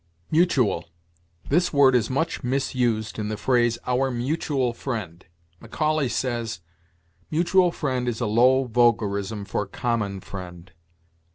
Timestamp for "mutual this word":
0.31-1.93